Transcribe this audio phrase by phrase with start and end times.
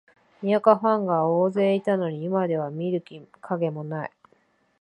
[0.41, 3.05] にわかファンが大勢いたのに、今では見る
[3.39, 4.11] 影もない